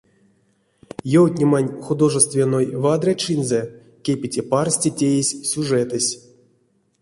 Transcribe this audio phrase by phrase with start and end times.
[1.19, 3.61] Евтнеманть художественной вадрячинзэ
[4.03, 6.11] кепети парсте теезь сюжетэсь.